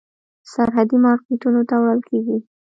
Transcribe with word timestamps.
سرحدي 0.53 0.97
مارکېټونو 1.05 1.61
ته 1.69 1.75
وړل 1.81 1.99
کېږي. 2.09 2.37